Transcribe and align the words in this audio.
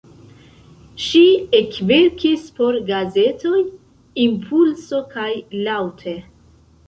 Ŝi 1.07 1.19
ekverkis 1.57 2.47
por 2.59 2.79
gazetoj 2.89 3.61
"Impulso" 4.25 5.05
kaj 5.15 5.29
"Laŭte". 5.69 6.17